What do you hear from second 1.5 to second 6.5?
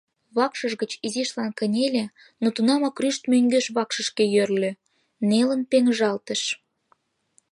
кынеле, но тунамак рӱшт мӧҥгеш вакшышке йӧрльӧ, нелын пеҥыжалтыш.